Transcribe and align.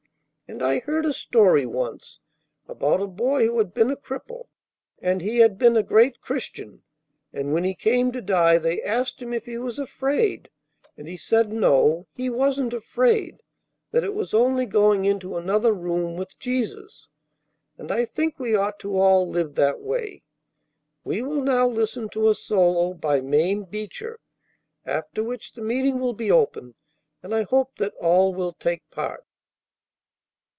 And 0.47 0.61
I 0.61 0.79
heard 0.79 1.05
a 1.05 1.13
story 1.13 1.65
once 1.65 2.19
about 2.67 2.99
a 2.99 3.07
boy 3.07 3.45
who 3.45 3.57
had 3.57 3.73
been 3.73 3.89
a 3.89 3.95
cripple, 3.95 4.47
and 4.99 5.21
he 5.21 5.37
had 5.37 5.57
been 5.57 5.77
a 5.77 5.81
great 5.81 6.19
Christian; 6.19 6.83
and, 7.31 7.53
when 7.53 7.63
he 7.63 7.73
came 7.73 8.11
to 8.11 8.21
die, 8.21 8.57
they 8.57 8.81
asked 8.81 9.21
him 9.21 9.31
if 9.33 9.45
he 9.45 9.57
was 9.57 9.79
afraid; 9.79 10.49
and 10.97 11.07
he 11.07 11.15
said 11.15 11.53
no, 11.53 12.05
he 12.11 12.29
wasn't 12.29 12.73
afraid, 12.73 13.41
that 13.91 14.03
it 14.03 14.13
was 14.13 14.33
only 14.33 14.65
going 14.65 15.05
into 15.05 15.37
another 15.37 15.71
room 15.71 16.17
with 16.17 16.37
Jesus. 16.37 17.07
And 17.77 17.89
I 17.89 18.03
think 18.03 18.37
we 18.37 18.53
ought 18.53 18.77
to 18.79 18.97
all 18.97 19.29
live 19.29 19.55
that 19.55 19.79
way. 19.79 20.25
We 21.05 21.21
will 21.21 21.43
now 21.43 21.65
listen 21.65 22.09
to 22.09 22.29
a 22.29 22.35
solo 22.35 22.91
by 22.93 23.21
Mame 23.21 23.63
Beecher, 23.63 24.19
after 24.85 25.23
which 25.23 25.53
the 25.53 25.61
meeting 25.61 26.01
will 26.01 26.11
be 26.13 26.29
open, 26.29 26.75
and 27.23 27.33
I 27.33 27.43
hope 27.43 27.77
that 27.77 27.93
all 28.01 28.33
will 28.33 28.51
take 28.51 28.81
part." 28.89 29.23